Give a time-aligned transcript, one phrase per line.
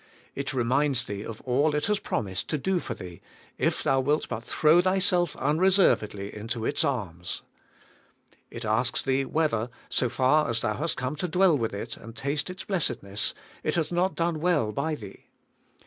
[0.33, 3.21] It reminds thee of all it has promised to do for thee,
[3.59, 7.43] if thou wilt but throw thyself unreservedly into its arms.
[8.49, 11.15] It asks thee whether, so far as thou AND IN HIS LOVE, 169 hast come
[11.17, 15.25] to dwell with it and taste its blessedness, it hath not done well by thee.